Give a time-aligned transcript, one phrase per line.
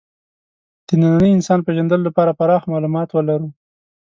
[0.87, 3.47] د ننني انسان پېژندلو لپاره پراخ معلومات ولرو.